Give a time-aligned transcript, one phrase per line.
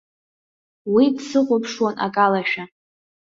[0.93, 2.63] Уи дсыхәаԥшуан акалашәа.